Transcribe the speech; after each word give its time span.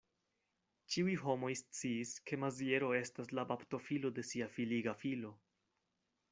Ĉiuj 0.93 1.17
homoj 1.23 1.51
sciis, 1.61 2.15
ke 2.31 2.41
Maziero 2.45 2.91
estas 3.03 3.31
la 3.41 3.47
baptofilo 3.53 4.15
de 4.19 4.27
sia 4.33 4.51
filiga 4.59 4.99
filo. 5.07 5.35